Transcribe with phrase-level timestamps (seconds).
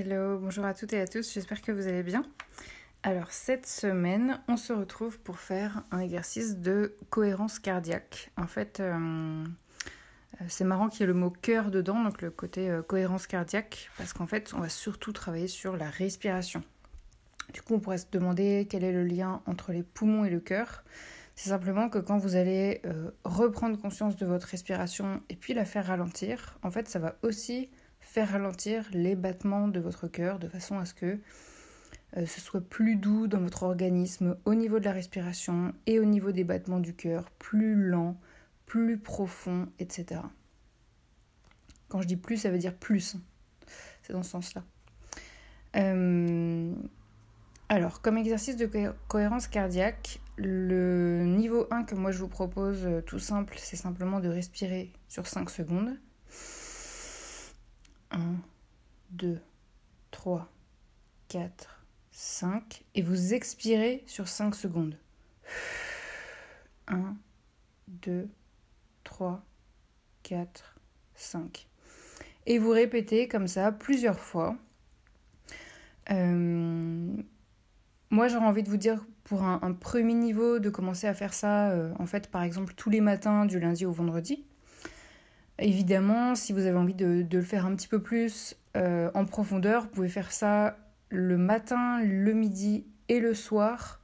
[0.00, 2.24] Hello, bonjour à toutes et à tous, j'espère que vous allez bien.
[3.02, 8.30] Alors cette semaine, on se retrouve pour faire un exercice de cohérence cardiaque.
[8.36, 12.30] En fait, euh, euh, c'est marrant qu'il y ait le mot cœur dedans, donc le
[12.30, 16.62] côté euh, cohérence cardiaque, parce qu'en fait, on va surtout travailler sur la respiration.
[17.52, 20.38] Du coup, on pourrait se demander quel est le lien entre les poumons et le
[20.38, 20.84] cœur.
[21.34, 22.82] C'est simplement que quand vous allez
[23.24, 27.68] reprendre conscience de votre respiration et puis la faire ralentir, en fait, ça va aussi
[28.24, 31.18] ralentir les battements de votre cœur de façon à ce que
[32.16, 36.04] euh, ce soit plus doux dans votre organisme au niveau de la respiration et au
[36.04, 38.18] niveau des battements du cœur, plus lent,
[38.66, 40.20] plus profond, etc.
[41.88, 43.16] Quand je dis plus, ça veut dire plus.
[44.02, 44.64] C'est dans ce sens-là.
[45.76, 46.72] Euh,
[47.68, 48.70] alors, comme exercice de
[49.08, 54.20] cohérence cardiaque, le niveau 1 que moi je vous propose, euh, tout simple, c'est simplement
[54.20, 55.98] de respirer sur 5 secondes.
[58.18, 58.20] 1,
[59.10, 59.40] 2,
[60.10, 60.48] 3,
[61.28, 62.84] 4, 5.
[62.94, 64.96] Et vous expirez sur 5 secondes.
[66.88, 67.16] 1,
[67.88, 68.28] 2,
[69.04, 69.42] 3,
[70.22, 70.76] 4,
[71.14, 71.68] 5.
[72.46, 74.56] Et vous répétez comme ça plusieurs fois.
[76.10, 77.22] Euh,
[78.10, 81.70] moi, j'aurais envie de vous dire pour un, premier niveau de commencer à faire ça,
[81.70, 84.47] euh, en fait, par exemple, tous les matins du lundi au vendredi.
[85.58, 89.82] Évidemment, si vous avez envie de, le faire un petit peu plus euh, en profondeur,
[89.82, 90.76] vous pouvez faire ça
[91.08, 94.00] le matin, le midi et le soir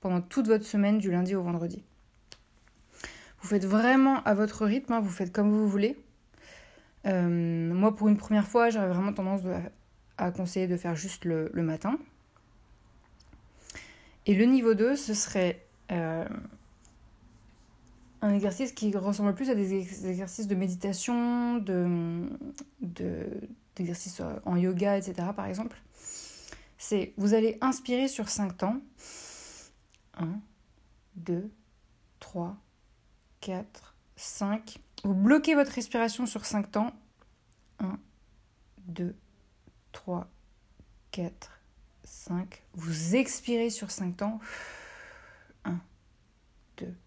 [0.00, 1.84] pendant toute votre semaine du lundi au vendredi.
[3.42, 5.98] Vous faites vraiment à votre rythme, hein, vous faites comme vous voulez.
[7.06, 9.42] Euh, moi, pour une première fois, j'aurais vraiment tendance
[10.16, 11.98] à conseiller de faire juste le, matin.
[14.24, 16.24] Et le niveau 2, ce serait euh,
[18.26, 19.74] un exercice qui ressemble plus à des
[20.08, 22.28] exercices de méditation, de,
[23.76, 25.28] d'exercices euh, en yoga, etc.
[25.34, 25.80] par exemple.
[26.78, 28.80] C'est vous allez inspirer sur 5 temps.
[30.18, 30.40] 1,
[31.16, 31.50] 2,
[32.20, 32.56] 3,
[33.40, 34.78] 4, 5.
[35.04, 36.92] Vous bloquez votre respiration sur 5 temps.
[37.78, 37.98] 1,
[38.88, 39.14] 2,
[39.92, 40.28] 3,
[41.12, 41.60] 4,
[42.04, 42.62] 5.
[42.74, 44.40] Vous expirez sur 5 temps.
[45.64, 45.78] 1,
[46.78, 47.05] 2, 3,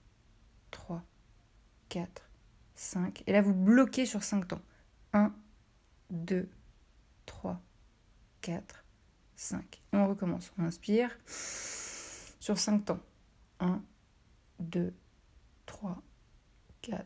[1.89, 2.29] 4,
[2.75, 3.23] 5.
[3.27, 4.61] Et là, vous bloquez sur 5 temps.
[5.13, 5.33] 1,
[6.11, 6.49] 2,
[7.25, 7.61] 3,
[8.41, 8.85] 4,
[9.35, 9.81] 5.
[9.93, 10.51] on recommence.
[10.57, 12.99] On inspire sur 5 temps.
[13.59, 13.81] 1,
[14.59, 14.93] 2,
[15.65, 16.01] 3,
[16.81, 17.05] 4,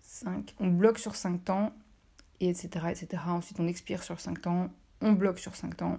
[0.00, 0.54] 5.
[0.60, 1.72] On bloque sur 5 temps,
[2.40, 3.22] et etc., etc.
[3.28, 4.70] Ensuite, on expire sur 5 temps.
[5.00, 5.98] On bloque sur 5 temps.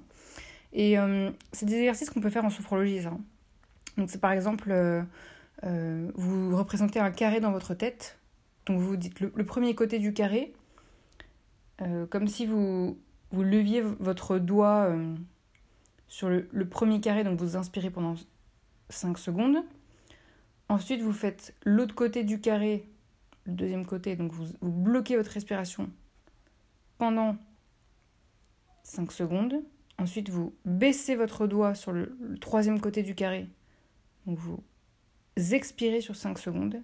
[0.74, 3.14] Et euh, c'est des exercices qu'on peut faire en sophrologie, ça.
[3.98, 5.04] Donc, c'est par exemple, euh,
[5.64, 8.18] euh, vous représentez un carré dans votre tête.
[8.66, 10.54] Donc vous dites le, premier côté du carré,
[11.82, 12.98] euh, comme si vous,
[13.32, 15.16] vous leviez votre doigt euh,
[16.08, 18.16] sur le, premier carré, donc vous inspirez pendant
[18.90, 19.58] 5 secondes.
[20.70, 22.88] Ensuite, vous faites l'autre côté du carré,
[23.46, 25.90] le deuxième côté, donc vous, bloquez votre respiration
[26.98, 27.36] pendant
[28.84, 29.56] 5 secondes.
[29.98, 33.48] Ensuite, vous baissez votre doigt sur le, le troisième côté du carré,
[34.26, 34.64] donc vous
[35.52, 36.82] expirez sur 5 secondes.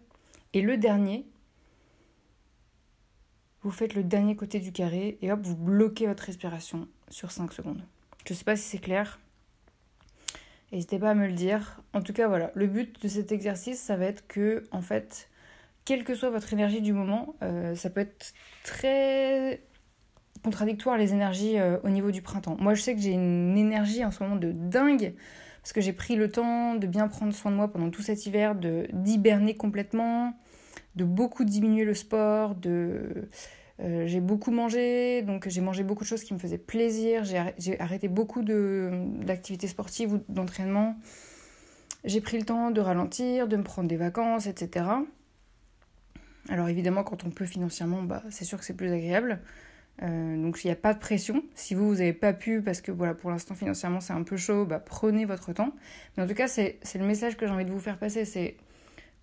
[0.54, 1.26] Et le dernier,
[3.62, 7.52] vous faites le dernier côté du carré et hop, vous bloquez votre respiration sur 5
[7.52, 7.84] secondes.
[8.26, 9.20] Je ne sais pas si c'est clair.
[10.72, 11.82] N'hésitez pas à me le dire.
[11.94, 15.30] En tout cas, voilà, le but de cet exercice, ça va être que, en fait,
[15.84, 18.34] quelle que soit votre énergie du moment, euh, ça peut être
[18.64, 19.64] très
[20.44, 22.56] contradictoire les énergies euh, au niveau du printemps.
[22.60, 25.16] Moi, je sais que j'ai une énergie en ce moment de dingue
[25.62, 28.26] parce que j'ai pris le temps de bien prendre soin de moi pendant tout cet
[28.26, 30.34] hiver, de d'hiberner complètement,
[31.00, 33.30] de beaucoup diminuer le sport, de
[33.82, 37.80] euh, j'ai beaucoup mangé, donc j'ai mangé beaucoup de choses qui me faisaient plaisir, j'ai
[37.80, 40.98] arrêté beaucoup d'activités sportives ou d'entraînement.
[42.04, 44.86] j'ai pris le temps de ralentir, de me prendre des vacances, etc.
[46.50, 49.40] Alors évidemment, quand on peut financièrement, bah, c'est sûr que c'est plus agréable.
[50.02, 51.44] Euh, donc il n'y a pas de pression.
[51.56, 54.36] Si vous, vous n'avez pas pu, parce que voilà, pour l'instant financièrement c'est un peu
[54.36, 55.74] chaud, bah, prenez votre temps.
[56.18, 58.26] Mais en tout cas, c'est le message que j'ai envie de vous faire passer.
[58.26, 58.58] C'est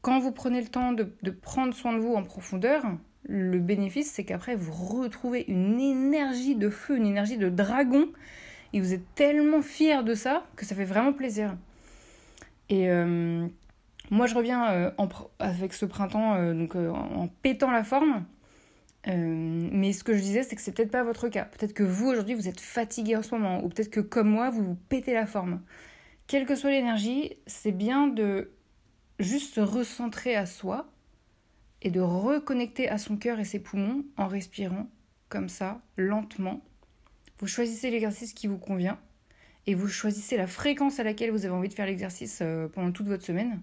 [0.06, 2.85] quand vous prenez le temps de, prendre soin de vous en profondeur,
[3.25, 8.06] le bénéfice, c'est qu'après, vous retrouvez une énergie de feu, une énergie de dragon.
[8.73, 11.56] Et vous êtes tellement fier de ça que ça fait vraiment plaisir.
[12.69, 13.49] Et euh,
[14.12, 14.91] moi, je reviens euh,
[15.41, 18.26] avec ce printemps euh, donc, en pétant la forme.
[19.08, 21.47] mais ce que je disais, c'est que c'est peut-être pas votre cas.
[21.47, 23.64] Peut-être que vous, aujourd'hui, vous êtes fatigué en ce moment.
[23.64, 25.62] Ou peut-être que, comme moi, vous, vous pétez la forme.
[26.29, 28.53] Quelle que soit l'énergie, c'est bien de
[29.19, 30.91] juste se recentrer à soi
[31.83, 34.89] et de reconnecter à son cœur et ses poumons en respirant
[35.29, 36.63] comme ça, lentement.
[37.39, 38.99] Vous choisissez l'exercice qui vous convient
[39.67, 42.93] et vous choisissez la fréquence à laquelle vous avez envie de faire l'exercice euh, pendant
[42.93, 43.61] toute votre semaine.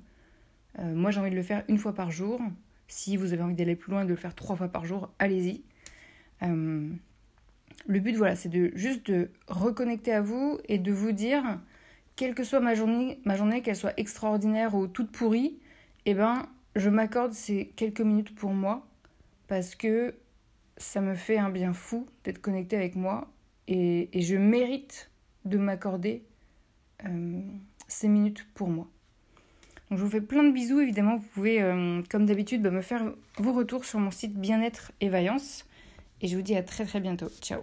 [0.80, 2.42] Euh, moi, j'ai envie de le faire une fois par jour.
[2.88, 5.10] Si vous avez envie d'aller plus loin et de le faire trois fois par jour,
[5.20, 5.64] allez-y.
[6.44, 6.90] Euh,
[7.88, 11.60] le but, voilà, c'est juste de reconnecter à vous et de vous dire,
[12.16, 13.22] quelle que soit ma journée,
[13.64, 15.58] qu'elle soit extraordinaire ou toute pourrie,
[16.06, 18.86] eh ben, je m'accorde ces quelques minutes pour moi
[19.48, 20.16] parce que
[20.78, 23.30] ça me fait un bien fou d'être connecté avec moi
[23.68, 25.12] et, je mérite
[25.46, 26.24] de m'accorder
[27.06, 27.42] euh,
[27.88, 28.88] ces minutes pour moi.
[29.90, 32.82] Donc je vous fais plein de bisous, évidemment vous pouvez euh, comme d'habitude bah, me
[32.82, 35.66] faire vos retours sur mon site Bien-être et Vaillance
[36.22, 37.30] et je vous dis à très très bientôt.
[37.42, 37.62] Ciao